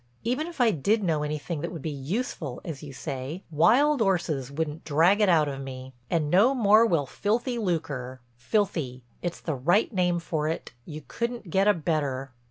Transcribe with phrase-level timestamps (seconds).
[0.23, 4.49] Even if I did know anything that would be 'useful' as you say, wild 'orses
[4.49, 5.93] wouldn't drag it out of me.
[6.09, 8.19] And no more will filthy lucre.
[8.35, 12.31] Filthy—it's the right name for it, you couldn't get a better."